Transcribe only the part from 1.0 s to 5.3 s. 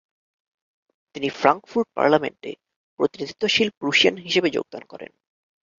তিনি ফ্রাংকফুর্ট পার্লামেন্টে প্রতিনিধিত্বশীল প্রুশিয়ান হিসেবে যোগদান করেন।